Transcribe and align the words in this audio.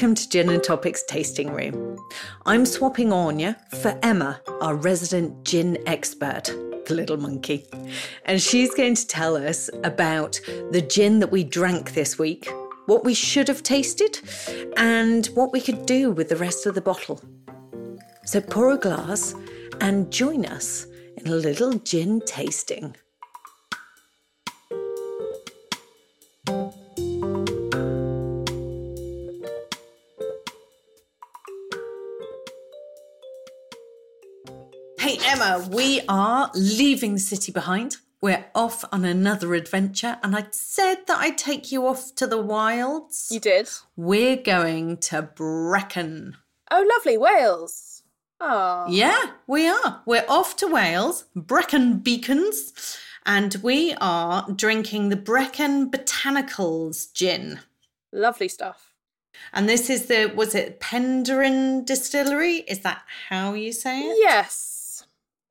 Welcome 0.00 0.14
to 0.14 0.28
Gin 0.30 0.48
and 0.48 0.64
Topics 0.64 1.02
Tasting 1.02 1.52
Room. 1.52 1.98
I'm 2.46 2.64
swapping 2.64 3.12
Anya 3.12 3.58
for 3.82 3.98
Emma, 4.02 4.40
our 4.62 4.74
resident 4.74 5.44
gin 5.44 5.76
expert, 5.86 6.44
the 6.86 6.94
little 6.94 7.18
monkey. 7.18 7.66
And 8.24 8.40
she's 8.40 8.74
going 8.74 8.94
to 8.94 9.06
tell 9.06 9.36
us 9.36 9.68
about 9.84 10.40
the 10.70 10.80
gin 10.80 11.18
that 11.18 11.30
we 11.30 11.44
drank 11.44 11.92
this 11.92 12.18
week, 12.18 12.48
what 12.86 13.04
we 13.04 13.12
should 13.12 13.46
have 13.48 13.62
tasted, 13.62 14.20
and 14.78 15.26
what 15.34 15.52
we 15.52 15.60
could 15.60 15.84
do 15.84 16.12
with 16.12 16.30
the 16.30 16.36
rest 16.36 16.64
of 16.64 16.74
the 16.74 16.80
bottle. 16.80 17.20
So 18.24 18.40
pour 18.40 18.70
a 18.70 18.78
glass 18.78 19.34
and 19.82 20.10
join 20.10 20.46
us 20.46 20.86
in 21.18 21.26
a 21.26 21.36
little 21.36 21.74
gin 21.74 22.22
tasting. 22.24 22.96
Hey 35.58 35.68
we 35.68 36.00
are 36.08 36.50
leaving 36.54 37.14
the 37.14 37.20
city 37.20 37.50
behind. 37.50 37.96
We're 38.22 38.46
off 38.54 38.84
on 38.92 39.04
another 39.04 39.54
adventure, 39.54 40.18
and 40.22 40.36
I 40.36 40.46
said 40.50 41.06
that 41.06 41.18
I'd 41.18 41.38
take 41.38 41.72
you 41.72 41.86
off 41.86 42.14
to 42.16 42.26
the 42.26 42.40
wilds. 42.40 43.28
You 43.30 43.40
did? 43.40 43.68
We're 43.96 44.36
going 44.36 44.98
to 44.98 45.22
Brecon. 45.22 46.36
Oh, 46.70 46.86
lovely. 46.94 47.16
Wales. 47.16 48.02
Oh. 48.40 48.86
Yeah, 48.88 49.32
we 49.46 49.66
are. 49.68 50.02
We're 50.06 50.26
off 50.28 50.56
to 50.56 50.66
Wales, 50.66 51.24
Brecon 51.34 51.98
Beacons, 51.98 52.98
and 53.26 53.56
we 53.62 53.94
are 54.00 54.50
drinking 54.54 55.08
the 55.08 55.16
Brecon 55.16 55.90
Botanicals 55.90 57.12
gin. 57.12 57.60
Lovely 58.12 58.48
stuff. 58.48 58.92
And 59.52 59.68
this 59.68 59.90
is 59.90 60.06
the, 60.06 60.32
was 60.34 60.54
it 60.54 60.80
Penderyn 60.80 61.84
Distillery? 61.86 62.56
Is 62.68 62.80
that 62.80 63.02
how 63.28 63.54
you 63.54 63.72
say 63.72 64.00
it? 64.00 64.16
Yes. 64.18 64.69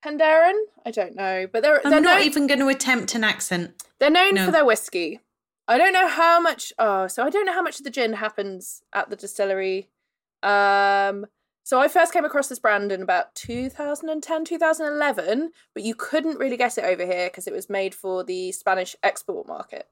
Penderyn? 0.05 0.53
I 0.85 0.91
don't 0.91 1.15
know. 1.15 1.47
But 1.51 1.63
they're, 1.63 1.81
I'm 1.83 1.91
they're, 1.91 2.01
not 2.01 2.19
known, 2.19 2.25
even 2.25 2.47
going 2.47 2.59
to 2.59 2.67
attempt 2.67 3.15
an 3.15 3.23
accent. 3.23 3.83
they're 3.99 4.09
known 4.09 4.35
no. 4.35 4.45
for 4.45 4.51
their 4.51 4.65
whiskey. 4.65 5.19
I 5.67 5.77
don't 5.77 5.93
know 5.93 6.07
how 6.07 6.39
much. 6.39 6.73
Oh, 6.79 7.07
so 7.07 7.23
I 7.23 7.29
don't 7.29 7.45
know 7.45 7.53
how 7.53 7.61
much 7.61 7.77
of 7.79 7.83
the 7.83 7.91
gin 7.91 8.13
happens 8.13 8.81
at 8.93 9.09
the 9.09 9.15
distillery. 9.15 9.89
Um, 10.41 11.27
so 11.63 11.79
I 11.79 11.87
first 11.87 12.13
came 12.13 12.25
across 12.25 12.47
this 12.47 12.57
brand 12.57 12.91
in 12.91 13.03
about 13.03 13.35
2010, 13.35 14.45
2011, 14.45 15.51
but 15.75 15.83
you 15.83 15.93
couldn't 15.93 16.39
really 16.39 16.57
get 16.57 16.79
it 16.79 16.85
over 16.85 17.05
here 17.05 17.27
because 17.27 17.45
it 17.45 17.53
was 17.53 17.69
made 17.69 17.93
for 17.93 18.23
the 18.23 18.51
Spanish 18.51 18.95
export 19.03 19.47
market. 19.47 19.87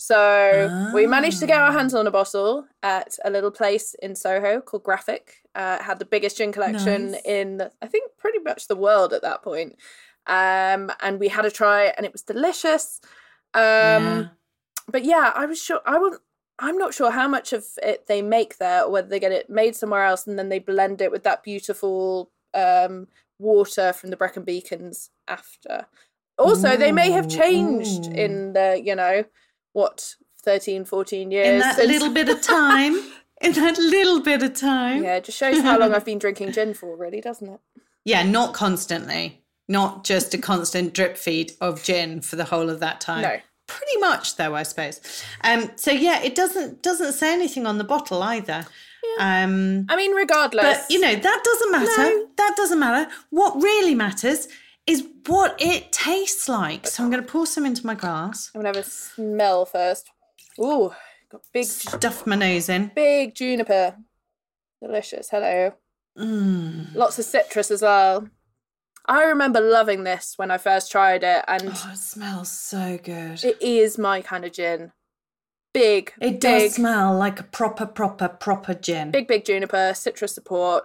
So 0.00 0.90
we 0.94 1.06
managed 1.06 1.40
to 1.40 1.46
get 1.46 1.60
our 1.60 1.72
hands 1.72 1.92
on 1.92 2.06
a 2.06 2.10
bottle 2.10 2.66
at 2.82 3.18
a 3.24 3.30
little 3.30 3.50
place 3.50 3.94
in 4.00 4.14
Soho 4.14 4.60
called 4.60 4.84
Graphic. 4.84 5.42
Uh, 5.54 5.78
it 5.80 5.84
had 5.84 5.98
the 5.98 6.04
biggest 6.04 6.38
gin 6.38 6.52
collection 6.52 7.12
Nice. 7.12 7.22
in, 7.24 7.62
I 7.82 7.86
think, 7.88 8.12
pretty 8.16 8.38
much 8.38 8.68
the 8.68 8.76
world 8.76 9.12
at 9.12 9.22
that 9.22 9.42
point. 9.42 9.76
Um, 10.26 10.92
and 11.00 11.18
we 11.18 11.28
had 11.28 11.44
a 11.44 11.50
try, 11.50 11.86
and 11.96 12.06
it 12.06 12.12
was 12.12 12.22
delicious. 12.22 13.00
Um, 13.54 13.62
Yeah. 13.62 14.24
But 14.90 15.04
yeah, 15.04 15.32
I 15.34 15.44
was 15.46 15.62
sure 15.62 15.80
I 15.84 15.98
would. 15.98 16.14
I'm 16.58 16.78
not 16.78 16.94
sure 16.94 17.10
how 17.10 17.28
much 17.28 17.52
of 17.52 17.64
it 17.82 18.06
they 18.06 18.22
make 18.22 18.58
there, 18.58 18.84
or 18.84 18.90
whether 18.90 19.08
they 19.08 19.20
get 19.20 19.32
it 19.32 19.50
made 19.50 19.76
somewhere 19.76 20.04
else 20.04 20.26
and 20.26 20.38
then 20.38 20.48
they 20.48 20.58
blend 20.58 21.00
it 21.00 21.10
with 21.10 21.24
that 21.24 21.42
beautiful 21.42 22.30
um, 22.54 23.06
water 23.38 23.92
from 23.92 24.10
the 24.10 24.16
Brecon 24.16 24.44
Beacons 24.44 25.10
after. 25.28 25.86
Also, 26.38 26.76
they 26.76 26.92
may 26.92 27.10
have 27.10 27.28
changed 27.28 28.06
Ooh. 28.06 28.12
in 28.12 28.52
the, 28.54 28.80
you 28.82 28.94
know, 28.94 29.24
what, 29.78 30.16
13, 30.42 30.84
14 30.84 31.30
years. 31.30 31.46
In 31.46 31.58
that 31.60 31.76
since- 31.76 31.88
little 31.88 32.12
bit 32.12 32.28
of 32.28 32.42
time. 32.42 32.94
in 33.40 33.52
that 33.52 33.78
little 33.78 34.20
bit 34.20 34.42
of 34.42 34.54
time. 34.54 35.04
Yeah, 35.04 35.16
it 35.16 35.24
just 35.24 35.38
shows 35.38 35.60
how 35.60 35.78
long 35.78 35.94
I've 35.94 36.04
been 36.04 36.18
drinking 36.18 36.52
gin 36.52 36.74
for, 36.74 36.96
really, 36.96 37.20
doesn't 37.20 37.48
it? 37.48 37.60
Yeah, 38.04 38.24
not 38.24 38.54
constantly. 38.54 39.44
Not 39.68 40.02
just 40.02 40.34
a 40.34 40.38
constant 40.38 40.94
drip 40.94 41.16
feed 41.16 41.52
of 41.60 41.84
gin 41.84 42.22
for 42.22 42.36
the 42.36 42.44
whole 42.44 42.70
of 42.70 42.80
that 42.80 43.00
time. 43.00 43.22
No. 43.22 43.36
Pretty 43.66 43.98
much 44.00 44.36
though, 44.36 44.54
I 44.54 44.62
suppose. 44.62 44.98
Um 45.44 45.70
so 45.76 45.90
yeah, 45.90 46.22
it 46.22 46.34
doesn't 46.34 46.82
doesn't 46.82 47.12
say 47.12 47.34
anything 47.34 47.66
on 47.66 47.76
the 47.76 47.84
bottle 47.84 48.22
either. 48.22 48.66
Um 49.20 49.84
I 49.90 49.96
mean, 49.96 50.12
regardless. 50.12 50.64
but 50.64 50.90
you 50.90 50.98
know, 50.98 51.14
that 51.14 51.40
doesn't 51.44 51.70
matter. 51.70 52.02
No. 52.02 52.26
That 52.38 52.54
doesn't 52.56 52.78
matter. 52.78 53.10
What 53.28 53.62
really 53.62 53.94
matters 53.94 54.48
is 54.88 55.06
what 55.26 55.54
it 55.60 55.92
tastes 55.92 56.48
like. 56.48 56.86
So 56.86 57.02
I'm 57.04 57.10
going 57.10 57.22
to 57.22 57.28
pour 57.30 57.46
some 57.46 57.66
into 57.66 57.84
my 57.86 57.94
glass. 57.94 58.50
I'm 58.54 58.62
going 58.62 58.72
to 58.72 58.78
have 58.78 58.86
a 58.86 58.90
smell 58.90 59.64
first. 59.66 60.08
Ooh, 60.58 60.92
got 61.30 61.42
big, 61.52 61.66
Stuff 61.66 62.26
my 62.26 62.36
nose 62.36 62.68
in. 62.68 62.90
big 62.94 63.34
juniper. 63.34 63.96
Delicious. 64.82 65.28
Hello. 65.30 65.72
Mm. 66.18 66.94
Lots 66.94 67.18
of 67.18 67.24
citrus 67.24 67.70
as 67.70 67.82
well. 67.82 68.28
I 69.06 69.24
remember 69.24 69.60
loving 69.60 70.04
this 70.04 70.34
when 70.36 70.50
I 70.50 70.58
first 70.58 70.90
tried 70.92 71.22
it, 71.24 71.44
and 71.48 71.62
Oh, 71.68 71.90
it 71.92 71.96
smells 71.98 72.50
so 72.50 72.98
good. 73.02 73.42
it 73.44 73.56
is 73.62 73.96
my 73.98 74.20
kind 74.20 74.44
of 74.44 74.52
gin. 74.52 74.92
Big, 75.72 76.12
It 76.20 76.40
does 76.40 76.74
smell 76.74 77.16
like 77.16 77.38
a 77.40 77.44
proper, 77.44 77.86
proper, 77.86 78.28
proper 78.28 78.74
gin. 78.74 79.10
big, 79.10 79.26
big 79.28 79.44
juniper, 79.44 79.92
citrus 79.94 80.34
support. 80.34 80.84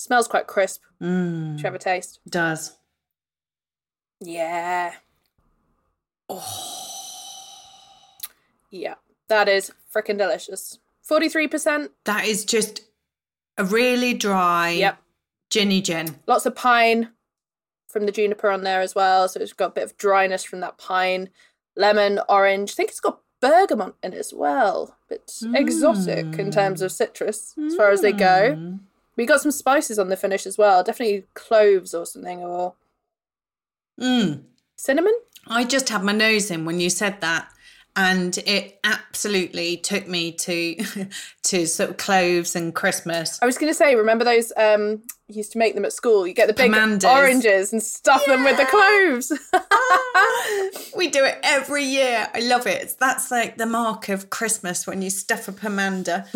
Smells 0.00 0.26
quite 0.28 0.46
crisp. 0.46 0.80
Mm, 1.02 1.56
Should 1.56 1.60
you 1.60 1.64
have 1.66 1.74
a 1.74 1.78
taste? 1.78 2.20
does. 2.26 2.74
Yeah. 4.18 4.94
Oh. 6.26 6.86
Yeah, 8.70 8.94
that 9.28 9.46
is 9.46 9.72
freaking 9.94 10.16
delicious. 10.16 10.78
43%. 11.06 11.90
That 12.04 12.24
is 12.24 12.46
just 12.46 12.80
a 13.58 13.64
really 13.64 14.14
dry, 14.14 14.70
Yep. 14.70 15.02
ginny 15.50 15.82
gin. 15.82 16.18
Lots 16.26 16.46
of 16.46 16.54
pine 16.54 17.10
from 17.88 18.06
the 18.06 18.12
juniper 18.12 18.48
on 18.50 18.62
there 18.62 18.80
as 18.80 18.94
well. 18.94 19.28
So 19.28 19.38
it's 19.40 19.52
got 19.52 19.66
a 19.66 19.74
bit 19.74 19.84
of 19.84 19.98
dryness 19.98 20.44
from 20.44 20.60
that 20.60 20.78
pine. 20.78 21.28
Lemon, 21.76 22.20
orange. 22.26 22.72
I 22.72 22.74
think 22.74 22.88
it's 22.90 23.00
got 23.00 23.20
bergamot 23.40 23.96
in 24.02 24.14
it 24.14 24.18
as 24.18 24.32
well. 24.32 24.96
Bit 25.10 25.30
exotic 25.54 26.38
in 26.38 26.50
terms 26.50 26.80
of 26.80 26.90
citrus 26.90 27.54
as 27.66 27.74
far 27.76 27.90
as 27.90 28.00
they 28.00 28.12
go. 28.12 28.78
We 29.20 29.26
got 29.26 29.42
some 29.42 29.50
spices 29.52 29.98
on 29.98 30.08
the 30.08 30.16
finish 30.16 30.46
as 30.46 30.56
well. 30.56 30.82
Definitely 30.82 31.24
cloves 31.34 31.92
or 31.92 32.06
something 32.06 32.40
or 32.42 32.72
Mm. 34.00 34.44
cinnamon. 34.78 35.12
I 35.46 35.64
just 35.64 35.90
had 35.90 36.02
my 36.02 36.12
nose 36.12 36.50
in 36.50 36.64
when 36.64 36.80
you 36.80 36.88
said 36.88 37.20
that. 37.20 37.50
And 37.94 38.38
it 38.38 38.78
absolutely 38.82 39.76
took 39.76 40.08
me 40.08 40.32
to 40.32 40.76
to 41.42 41.66
sort 41.66 41.90
of 41.90 41.96
cloves 41.98 42.56
and 42.56 42.74
Christmas. 42.74 43.38
I 43.42 43.46
was 43.46 43.58
going 43.58 43.70
to 43.70 43.74
say, 43.74 43.94
remember 43.94 44.24
those? 44.24 44.54
Um, 44.56 45.02
you 45.28 45.36
used 45.36 45.52
to 45.52 45.58
make 45.58 45.74
them 45.74 45.84
at 45.84 45.92
school. 45.92 46.26
You 46.26 46.32
get 46.32 46.46
the 46.46 46.54
big 46.54 46.72
oranges 47.04 47.74
and 47.74 47.82
stuff 47.82 48.24
them 48.24 48.42
with 48.42 48.56
the 48.56 48.64
cloves. 48.64 49.32
We 50.96 51.08
do 51.08 51.24
it 51.24 51.38
every 51.42 51.84
year. 51.84 52.26
I 52.32 52.40
love 52.40 52.66
it. 52.66 52.94
That's 52.98 53.30
like 53.30 53.58
the 53.58 53.66
mark 53.66 54.08
of 54.08 54.30
Christmas 54.30 54.86
when 54.86 55.02
you 55.02 55.10
stuff 55.10 55.46
a 55.46 55.52
pomander. 55.52 56.26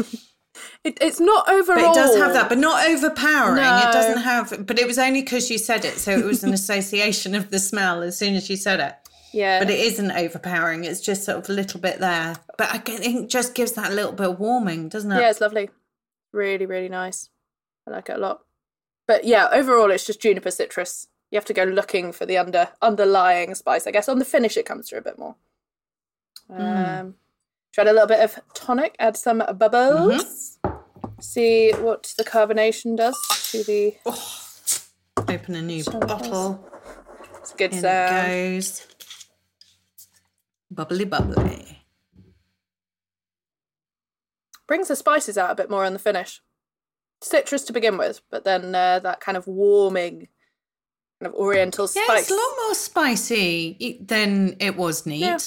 It, 0.85 0.99
it's 1.01 1.21
not 1.21 1.49
overall. 1.49 1.77
But 1.81 1.91
it 1.91 1.95
does 1.95 2.17
have 2.17 2.33
that, 2.35 2.49
but 2.49 2.59
not 2.59 2.87
overpowering. 2.89 3.57
No. 3.57 3.79
It 3.89 3.93
doesn't 3.93 4.23
have, 4.23 4.67
but 4.67 4.79
it 4.79 4.87
was 4.87 4.99
only 4.99 5.23
because 5.23 5.51
you 5.51 5.59
said 5.59 5.85
it. 5.85 5.99
So 5.99 6.13
it 6.13 6.25
was 6.25 6.45
an 6.45 6.53
association 6.61 7.35
of 7.35 7.51
the 7.51 7.59
smell 7.59 8.03
as 8.03 8.17
soon 8.19 8.35
as 8.35 8.49
you 8.51 8.57
said 8.57 8.81
it. 8.81 8.95
Yeah, 9.33 9.59
But 9.59 9.69
it 9.71 9.81
isn't 9.81 10.13
overpowering. 10.13 10.85
It's 10.85 11.01
just 11.01 11.25
sort 11.25 11.39
of 11.39 11.49
a 11.49 11.53
little 11.53 11.81
bit 11.81 11.99
there. 11.99 12.37
But 12.57 12.73
I 12.73 12.79
think 12.79 13.05
it 13.25 13.29
just 13.29 13.55
gives 13.57 13.73
that 13.73 13.93
little 13.93 14.13
bit 14.13 14.29
of 14.29 14.39
warming, 14.39 14.89
doesn't 14.89 15.11
it? 15.11 15.21
yeah, 15.21 15.31
it's 15.31 15.41
lovely. 15.41 15.71
Really, 16.33 16.67
really 16.67 16.89
nice. 16.89 17.31
I 17.87 17.91
like 17.91 18.09
it 18.11 18.17
a 18.17 18.19
lot. 18.19 18.43
But 19.09 19.25
yeah, 19.25 19.49
overall, 19.51 19.91
it's 19.91 20.07
just 20.07 20.23
juniper 20.23 20.53
citrus. 20.53 21.09
You 21.33 21.37
have 21.37 21.45
to 21.47 21.53
go 21.53 21.65
looking 21.65 22.13
for 22.13 22.27
the 22.27 22.39
under 22.39 22.69
underlying 22.81 23.57
spice. 23.57 23.89
I 23.89 23.91
guess 23.91 24.09
on 24.09 24.21
the 24.21 24.25
finish, 24.25 24.57
it 24.57 24.67
comes 24.67 24.89
through 24.89 25.01
a 25.01 25.03
bit 25.03 25.19
more. 25.19 25.35
Um, 26.49 27.15
Try 27.73 27.83
a 27.83 27.93
little 27.93 28.07
bit 28.07 28.21
of 28.21 28.39
tonic. 28.55 28.95
Add 29.01 29.17
some 29.17 29.43
bubbles. 29.59 30.59
See 31.25 31.73
what 31.73 32.13
the 32.19 32.25
carbonation 32.25 32.97
does 32.97 33.19
to 33.51 33.65
the. 33.65 33.95
Open 35.17 35.55
a 35.55 35.63
new 35.63 35.83
bottle. 35.85 36.69
It's 37.41 37.53
a 37.53 37.57
good 37.57 37.73
In 37.73 37.81
sound. 37.81 38.31
it 38.31 38.55
goes. 38.57 38.87
Bubbly, 40.71 41.05
bubbly. 41.05 41.79
brings 44.67 44.89
the 44.89 44.97
spices 44.97 45.37
out 45.37 45.51
a 45.51 45.55
bit 45.55 45.71
more 45.71 45.85
on 45.85 45.93
the 45.93 45.99
finish. 45.99 46.41
Citrus 47.23 47.65
to 47.65 47.73
begin 47.73 47.97
with, 47.97 48.21
but 48.31 48.45
then 48.45 48.75
uh, 48.75 48.99
that 48.99 49.21
kind 49.21 49.37
of 49.37 49.47
warming, 49.47 50.29
kind 51.21 51.33
of 51.33 51.35
oriental 51.35 51.89
spice. 51.89 52.07
Yeah, 52.09 52.19
it's 52.19 52.31
a 52.31 52.35
lot 52.35 52.55
more 52.65 52.75
spicy 52.75 53.99
than 54.05 54.57
it 54.61 54.77
was 54.77 55.07
neat. 55.07 55.21
Yeah. 55.21 55.39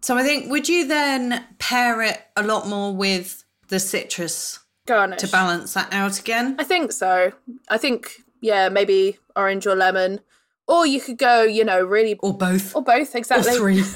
So 0.00 0.16
I 0.16 0.24
think, 0.24 0.50
would 0.50 0.68
you 0.68 0.88
then 0.88 1.44
pair 1.58 2.02
it 2.02 2.20
a 2.36 2.42
lot 2.42 2.66
more 2.66 2.94
with 2.94 3.44
the 3.68 3.78
citrus 3.78 4.58
Garnish. 4.86 5.20
to 5.20 5.28
balance 5.28 5.74
that 5.74 5.92
out 5.92 6.18
again? 6.18 6.56
I 6.58 6.64
think 6.64 6.92
so. 6.92 7.32
I 7.68 7.78
think 7.78 8.22
yeah, 8.40 8.68
maybe 8.68 9.18
orange 9.36 9.66
or 9.66 9.76
lemon, 9.76 10.20
or 10.66 10.86
you 10.86 11.00
could 11.00 11.18
go, 11.18 11.42
you 11.42 11.64
know, 11.64 11.82
really 11.84 12.14
Or 12.22 12.36
both? 12.36 12.74
or 12.74 12.82
both 12.82 13.14
exactly. 13.14 13.54
three. 13.56 13.84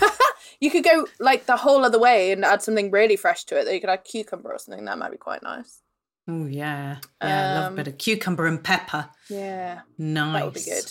You 0.58 0.70
could 0.70 0.84
go 0.84 1.06
like 1.20 1.44
the 1.44 1.56
whole 1.58 1.84
other 1.84 1.98
way 1.98 2.32
and 2.32 2.42
add 2.42 2.62
something 2.62 2.90
really 2.90 3.16
fresh 3.16 3.44
to 3.44 3.58
it. 3.58 3.64
That 3.66 3.74
you 3.74 3.80
could 3.80 3.90
add 3.90 4.04
cucumber 4.04 4.50
or 4.50 4.58
something. 4.58 4.86
That 4.86 4.96
might 4.96 5.10
be 5.10 5.18
quite 5.18 5.42
nice. 5.42 5.82
Oh 6.26 6.46
yeah, 6.46 6.96
yeah. 7.22 7.50
I 7.50 7.54
love 7.56 7.64
a 7.64 7.66
Um, 7.68 7.74
bit 7.74 7.88
of 7.88 7.98
cucumber 7.98 8.46
and 8.46 8.64
pepper. 8.64 9.10
Yeah, 9.28 9.80
Nice. 9.98 10.32
that 10.32 10.44
would 10.46 10.54
be 10.54 10.64
good. 10.64 10.90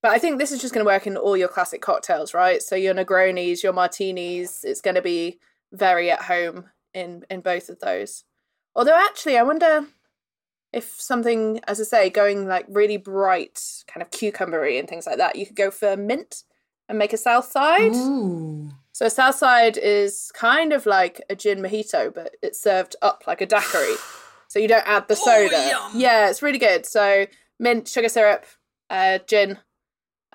But 0.00 0.12
I 0.12 0.18
think 0.20 0.38
this 0.38 0.52
is 0.52 0.60
just 0.60 0.72
going 0.72 0.84
to 0.86 0.88
work 0.88 1.08
in 1.08 1.16
all 1.16 1.36
your 1.36 1.48
classic 1.48 1.82
cocktails, 1.82 2.34
right? 2.34 2.62
So 2.62 2.76
your 2.76 2.94
Negronis, 2.94 3.64
your 3.64 3.72
Martinis, 3.72 4.62
it's 4.62 4.80
going 4.80 4.94
to 4.94 5.02
be 5.02 5.40
very 5.72 6.08
at 6.12 6.22
home 6.22 6.66
in 6.94 7.24
in 7.28 7.40
both 7.40 7.68
of 7.68 7.80
those. 7.80 8.22
Although 8.74 8.96
actually, 8.96 9.36
I 9.36 9.42
wonder 9.42 9.86
if 10.72 11.00
something, 11.00 11.60
as 11.66 11.80
I 11.80 11.84
say, 11.84 12.10
going 12.10 12.46
like 12.46 12.66
really 12.68 12.96
bright, 12.96 13.60
kind 13.86 14.02
of 14.02 14.10
cucumbery 14.10 14.78
and 14.78 14.88
things 14.88 15.06
like 15.06 15.16
that, 15.18 15.36
you 15.36 15.46
could 15.46 15.56
go 15.56 15.70
for 15.70 15.96
mint 15.96 16.44
and 16.88 16.98
make 16.98 17.12
a 17.12 17.16
south 17.16 17.50
side. 17.50 17.94
Ooh. 17.94 18.70
So 18.92 19.06
a 19.06 19.10
south 19.10 19.36
side 19.36 19.76
is 19.76 20.30
kind 20.34 20.72
of 20.72 20.86
like 20.86 21.20
a 21.30 21.34
gin 21.34 21.60
mojito, 21.60 22.12
but 22.14 22.36
it's 22.42 22.60
served 22.60 22.96
up 23.02 23.24
like 23.26 23.40
a 23.40 23.46
daiquiri. 23.46 23.94
So 24.48 24.58
you 24.58 24.68
don't 24.68 24.86
add 24.86 25.08
the 25.08 25.14
Oh, 25.14 25.24
soda. 25.24 25.68
yum. 25.70 25.92
yeah, 25.94 26.28
it's 26.28 26.42
really 26.42 26.58
good. 26.58 26.84
So 26.86 27.26
mint, 27.58 27.88
sugar 27.88 28.08
syrup, 28.08 28.44
uh, 28.90 29.18
gin, 29.26 29.58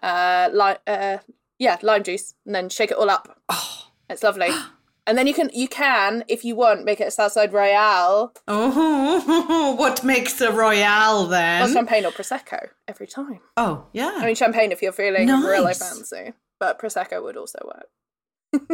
uh, 0.01 0.49
li- 0.53 0.77
uh, 0.87 1.17
yeah, 1.59 1.77
lime 1.81 2.03
juice, 2.03 2.33
and 2.45 2.53
then 2.55 2.69
shake 2.69 2.91
it 2.91 2.97
all 2.97 3.09
up. 3.09 3.39
Oh. 3.49 3.87
It's 4.09 4.23
lovely. 4.23 4.49
And 5.07 5.17
then 5.17 5.27
you 5.27 5.33
can 5.33 5.49
you 5.53 5.67
can, 5.67 6.23
if 6.27 6.43
you 6.43 6.55
want, 6.55 6.83
make 6.83 6.99
it 6.99 7.07
a 7.07 7.11
Southside 7.11 7.53
Royale 7.53 8.33
Oh, 8.47 9.75
what 9.77 10.03
makes 10.03 10.41
a 10.41 10.51
royale 10.51 11.25
or 11.25 11.27
then? 11.29 11.71
champagne 11.73 12.05
or 12.05 12.11
prosecco 12.11 12.69
every 12.87 13.07
time. 13.07 13.39
oh, 13.57 13.85
yeah. 13.93 14.13
I 14.17 14.25
mean, 14.25 14.35
champagne 14.35 14.71
if 14.71 14.81
you're 14.81 14.91
feeling 14.91 15.27
really 15.27 15.73
fancy, 15.75 16.33
but 16.59 16.79
prosecco 16.79 17.21
would 17.23 17.37
also 17.37 17.59
work. 17.65 17.87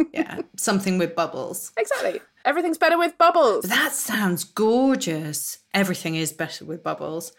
yeah, 0.14 0.40
something 0.56 0.96
with 0.96 1.14
bubbles. 1.14 1.72
Exactly. 1.76 2.20
Everything's 2.44 2.78
better 2.78 2.96
with 2.98 3.18
bubbles. 3.18 3.64
That 3.64 3.92
sounds 3.92 4.44
gorgeous. 4.44 5.58
Everything 5.74 6.14
is 6.16 6.32
better 6.32 6.64
with 6.64 6.82
bubbles. 6.82 7.32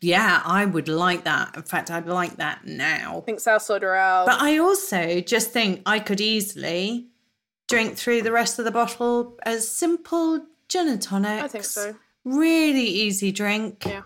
Yeah, 0.00 0.42
I 0.44 0.64
would 0.64 0.88
like 0.88 1.24
that. 1.24 1.54
In 1.56 1.62
fact, 1.62 1.90
I'd 1.90 2.06
like 2.06 2.36
that 2.36 2.66
now. 2.66 3.18
I 3.18 3.20
think 3.20 3.40
Southside 3.40 3.82
Royale. 3.82 4.26
But 4.26 4.40
I 4.42 4.58
also 4.58 5.20
just 5.20 5.50
think 5.52 5.80
I 5.86 6.00
could 6.00 6.20
easily 6.20 7.06
drink 7.72 7.96
through 7.96 8.20
the 8.20 8.32
rest 8.32 8.58
of 8.58 8.66
the 8.66 8.70
bottle 8.70 9.38
as 9.44 9.66
simple 9.66 10.44
gin 10.68 10.88
and 10.88 11.00
tonics. 11.00 11.42
I 11.42 11.48
think 11.48 11.64
so. 11.64 11.96
Really 12.24 12.84
easy 12.84 13.32
drink. 13.32 13.84
Yeah. 13.86 14.02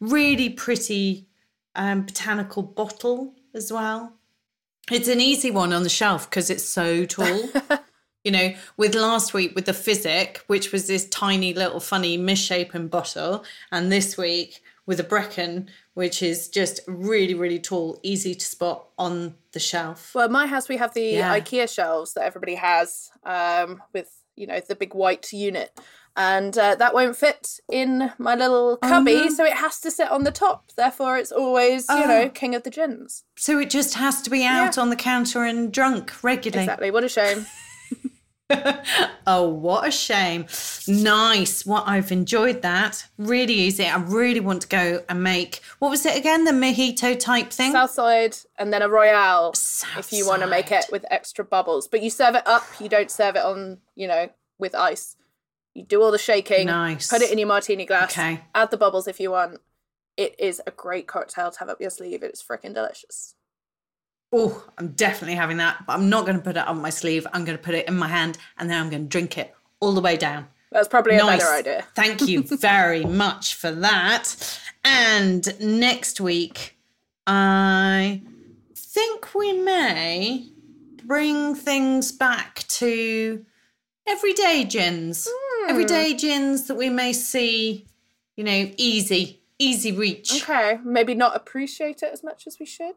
Really 0.00 0.50
pretty 0.50 1.26
um, 1.74 2.02
botanical 2.02 2.62
bottle 2.62 3.32
as 3.54 3.72
well. 3.72 4.12
It's 4.90 5.08
an 5.08 5.20
easy 5.20 5.50
one 5.50 5.72
on 5.72 5.82
the 5.82 5.88
shelf 5.88 6.28
because 6.28 6.50
it's 6.50 6.68
so 6.68 7.06
tall. 7.06 7.48
you 8.24 8.30
know, 8.30 8.54
with 8.76 8.94
last 8.94 9.32
week 9.32 9.54
with 9.54 9.64
the 9.64 9.72
Physic, 9.72 10.42
which 10.46 10.70
was 10.70 10.86
this 10.86 11.08
tiny 11.08 11.54
little 11.54 11.80
funny 11.80 12.18
misshapen 12.18 12.86
bottle, 12.86 13.44
and 13.72 13.90
this 13.90 14.18
week 14.18 14.62
with 14.86 15.00
a 15.00 15.04
Brecon, 15.04 15.68
which 15.94 16.22
is 16.22 16.48
just 16.48 16.80
really, 16.86 17.34
really 17.34 17.58
tall, 17.58 17.98
easy 18.02 18.34
to 18.34 18.44
spot 18.46 18.86
on 18.98 19.34
the 19.52 19.58
shelf. 19.58 20.12
Well, 20.14 20.24
at 20.24 20.30
my 20.30 20.46
house 20.46 20.68
we 20.68 20.76
have 20.76 20.94
the 20.94 21.02
Yeah. 21.02 21.38
IKEA 21.38 21.68
shelves 21.72 22.14
that 22.14 22.22
everybody 22.24 22.54
has, 22.54 23.10
um, 23.24 23.82
with 23.92 24.10
you 24.36 24.46
know 24.46 24.60
the 24.60 24.76
big 24.76 24.94
white 24.94 25.32
unit, 25.32 25.76
and 26.14 26.56
uh, 26.58 26.74
that 26.76 26.92
won't 26.94 27.16
fit 27.16 27.58
in 27.70 28.12
my 28.18 28.34
little 28.36 28.76
cubby, 28.76 29.14
no. 29.14 29.28
so 29.30 29.44
it 29.44 29.54
has 29.54 29.80
to 29.80 29.90
sit 29.90 30.10
on 30.10 30.24
the 30.24 30.30
top. 30.30 30.70
Therefore, 30.76 31.16
it's 31.18 31.32
always 31.32 31.86
you 31.88 31.96
Oh. 32.04 32.06
know 32.06 32.28
king 32.28 32.54
of 32.54 32.62
the 32.62 32.70
gins. 32.70 33.24
So 33.36 33.58
it 33.58 33.70
just 33.70 33.94
has 33.94 34.20
to 34.22 34.30
be 34.30 34.44
out 34.44 34.76
on 34.78 34.90
the 34.90 34.96
counter 34.96 35.42
and 35.44 35.72
drunk 35.72 36.22
regularly. 36.22 36.64
Exactly. 36.64 36.90
What 36.90 37.02
a 37.04 37.08
shame. 37.08 37.46
Oh, 39.28 39.48
what 39.48 39.88
a 39.88 39.90
shame. 39.90 40.46
Nice. 40.86 41.66
What 41.66 41.88
I've 41.88 42.12
enjoyed 42.12 42.62
that. 42.62 43.08
Really 43.18 43.54
easy. 43.54 43.84
I 43.84 43.96
really 43.98 44.38
want 44.38 44.62
to 44.62 44.68
go 44.68 45.02
and 45.08 45.22
make 45.22 45.60
what 45.80 45.88
was 45.88 46.06
it 46.06 46.16
again? 46.16 46.44
The 46.44 46.52
mojito 46.52 47.18
type 47.18 47.50
thing? 47.50 47.72
Southside, 47.72 48.36
and 48.56 48.72
then 48.72 48.82
a 48.82 48.88
royale 48.88 49.52
if 49.98 50.12
you 50.12 50.26
want 50.26 50.42
to 50.42 50.46
make 50.46 50.70
it 50.70 50.86
with 50.92 51.04
extra 51.10 51.44
bubbles. 51.44 51.88
But 51.88 52.02
you 52.02 52.10
serve 52.10 52.36
it 52.36 52.46
up. 52.46 52.62
You 52.78 52.88
don't 52.88 53.10
serve 53.10 53.34
it 53.34 53.42
on 53.42 53.78
you 53.96 54.06
know 54.06 54.28
with 54.58 54.76
ice. 54.76 55.16
You 55.74 55.82
do 55.82 56.02
all 56.02 56.12
the 56.12 56.18
shaking. 56.18 56.66
Nice. 56.66 57.10
Put 57.10 57.22
it 57.22 57.32
in 57.32 57.38
your 57.38 57.48
martini 57.48 57.84
glass. 57.84 58.12
Okay. 58.16 58.42
Add 58.54 58.70
the 58.70 58.76
bubbles 58.76 59.08
if 59.08 59.18
you 59.18 59.32
want. 59.32 59.58
It 60.16 60.38
is 60.38 60.62
a 60.66 60.70
great 60.70 61.08
cocktail 61.08 61.50
to 61.50 61.58
have 61.58 61.68
up 61.68 61.80
your 61.80 61.90
sleeve. 61.90 62.22
It's 62.22 62.42
freaking 62.42 62.74
delicious. 62.74 63.34
Oh, 64.38 64.64
I'm 64.76 64.88
definitely 64.88 65.34
having 65.36 65.56
that. 65.58 65.86
But 65.86 65.94
I'm 65.94 66.10
not 66.10 66.26
going 66.26 66.36
to 66.36 66.42
put 66.42 66.56
it 66.56 66.66
on 66.68 66.80
my 66.82 66.90
sleeve. 66.90 67.26
I'm 67.32 67.44
going 67.46 67.56
to 67.56 67.62
put 67.62 67.74
it 67.74 67.88
in 67.88 67.96
my 67.96 68.08
hand 68.08 68.36
and 68.58 68.68
then 68.68 68.78
I'm 68.78 68.90
going 68.90 69.04
to 69.04 69.08
drink 69.08 69.38
it 69.38 69.54
all 69.80 69.92
the 69.92 70.00
way 70.02 70.16
down. 70.18 70.46
That's 70.70 70.88
probably 70.88 71.14
a 71.14 71.18
Nice. 71.18 71.38
better 71.42 71.54
idea. 71.54 71.84
Thank 71.94 72.20
you 72.22 72.42
very 72.60 73.04
much 73.04 73.54
for 73.54 73.70
that. 73.70 74.60
And 74.84 75.58
next 75.60 76.20
week, 76.20 76.76
I 77.26 78.20
think 78.74 79.34
we 79.34 79.52
may 79.54 80.46
bring 81.04 81.54
things 81.54 82.12
back 82.12 82.64
to 82.68 83.44
everyday 84.06 84.64
gins. 84.64 85.26
Hmm. 85.30 85.70
Everyday 85.70 86.14
gins 86.14 86.66
that 86.66 86.74
we 86.74 86.90
may 86.90 87.12
see, 87.12 87.86
you 88.36 88.44
know, 88.44 88.70
easy, 88.76 89.40
easy 89.58 89.92
reach. 89.92 90.42
Okay, 90.42 90.78
maybe 90.84 91.14
not 91.14 91.34
appreciate 91.34 92.02
it 92.02 92.10
as 92.12 92.22
much 92.22 92.46
as 92.46 92.58
we 92.58 92.66
should. 92.66 92.94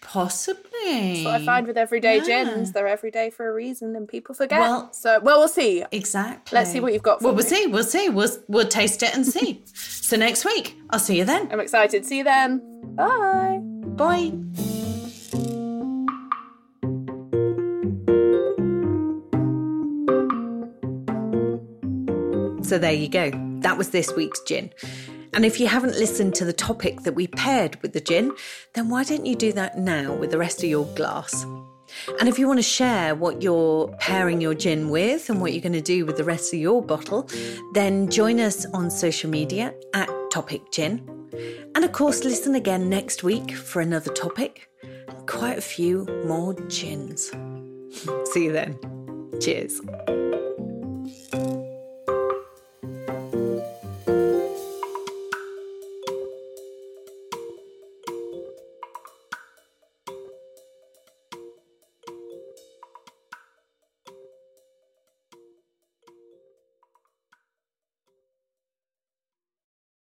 Possibly. 0.00 0.62
That's 0.82 1.24
what 1.24 1.34
I 1.34 1.44
find 1.44 1.66
with 1.66 1.76
everyday 1.76 2.18
Yeah. 2.18 2.44
gins. 2.44 2.72
They're 2.72 2.86
everyday 2.88 3.30
for 3.30 3.48
a 3.48 3.52
reason 3.52 3.94
and 3.96 4.08
people 4.08 4.34
forget. 4.34 4.60
Well- 4.60 4.92
so, 4.92 5.20
well, 5.20 5.38
we'll 5.40 5.48
see. 5.48 5.84
Exactly. 5.92 6.56
Let's 6.56 6.70
see 6.72 6.80
what 6.80 6.92
you've 6.92 7.02
got 7.02 7.18
for 7.20 7.26
Well, 7.26 7.34
we'll 7.34 7.44
see. 7.44 7.66
We'll 7.66 7.82
see. 7.84 8.08
We'll, 8.08 8.30
we'll 8.48 8.68
taste 8.68 9.02
it 9.02 9.14
and 9.14 9.26
see. 9.26 9.62
so 9.74 10.16
next 10.16 10.44
week, 10.44 10.76
I'll 10.90 10.98
see 10.98 11.18
you 11.18 11.24
then. 11.24 11.48
I'm 11.50 11.60
excited. 11.60 12.06
See 12.06 12.18
you 12.18 12.24
then. 12.24 12.62
Bye. 12.94 13.58
Bye. 13.62 14.32
So 22.62 22.76
there 22.76 22.92
you 22.92 23.08
go. 23.08 23.30
That 23.60 23.78
was 23.78 23.90
this 23.90 24.12
week's 24.14 24.40
gin. 24.42 24.70
And 25.34 25.44
if 25.44 25.60
you 25.60 25.66
haven't 25.66 25.94
listened 25.94 26.34
to 26.36 26.44
the 26.44 26.52
topic 26.52 27.02
that 27.02 27.14
we 27.14 27.26
paired 27.26 27.80
with 27.82 27.92
the 27.92 28.00
gin, 28.00 28.32
then 28.74 28.88
why 28.88 29.04
don't 29.04 29.26
you 29.26 29.34
do 29.34 29.52
that 29.52 29.78
now 29.78 30.14
with 30.14 30.30
the 30.30 30.38
rest 30.38 30.62
of 30.62 30.68
your 30.68 30.86
glass? 30.94 31.44
And 32.20 32.28
if 32.28 32.38
you 32.38 32.46
want 32.46 32.58
to 32.58 32.62
share 32.64 33.14
what 33.14 33.42
you're 33.42 33.88
pairing 33.98 34.40
your 34.40 34.54
gin 34.54 34.90
with 34.90 35.30
and 35.30 35.40
what 35.40 35.52
you're 35.52 35.62
going 35.62 35.72
to 35.72 35.80
do 35.80 36.04
with 36.04 36.16
the 36.16 36.24
rest 36.24 36.52
of 36.52 36.60
your 36.60 36.82
bottle, 36.82 37.28
then 37.72 38.10
join 38.10 38.40
us 38.40 38.66
on 38.66 38.90
social 38.90 39.30
media 39.30 39.74
at 39.94 40.08
Topic 40.30 40.70
Gin. 40.70 41.18
And 41.74 41.84
of 41.84 41.92
course, 41.92 42.24
listen 42.24 42.54
again 42.54 42.88
next 42.88 43.22
week 43.22 43.54
for 43.54 43.80
another 43.80 44.12
topic 44.12 44.68
and 44.82 45.26
quite 45.26 45.58
a 45.58 45.62
few 45.62 46.04
more 46.26 46.54
gins. 46.68 47.30
See 48.32 48.44
you 48.44 48.52
then. 48.52 48.78
Cheers. 49.40 49.80